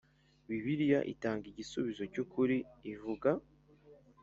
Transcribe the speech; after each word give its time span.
bibiliya 0.49 0.99
itanga 1.13 1.45
igisubizo 1.51 2.03
cy’ukuri 2.11 2.57
ivuga 2.93 3.29